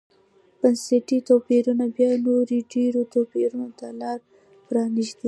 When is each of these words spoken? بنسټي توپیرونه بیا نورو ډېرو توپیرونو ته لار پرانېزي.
بنسټي 0.59 1.17
توپیرونه 1.29 1.85
بیا 1.95 2.09
نورو 2.25 2.55
ډېرو 2.73 3.01
توپیرونو 3.13 3.67
ته 3.79 3.87
لار 4.01 4.19
پرانېزي. 4.67 5.15